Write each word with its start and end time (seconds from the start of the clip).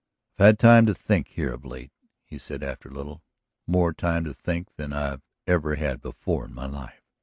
"I've 0.39 0.45
had 0.47 0.57
time 0.57 0.85
to 0.87 0.95
think 0.95 1.27
here 1.27 1.53
of 1.53 1.63
late," 1.63 1.91
he 2.25 2.39
said 2.39 2.63
after 2.63 2.89
a 2.89 2.91
little. 2.91 3.21
"More 3.67 3.93
time 3.93 4.23
to 4.23 4.33
think 4.33 4.73
than 4.75 4.93
I've 4.93 5.21
ever 5.45 5.75
had 5.75 6.01
before 6.01 6.43
in 6.45 6.55
my 6.55 6.65
life. 6.65 7.03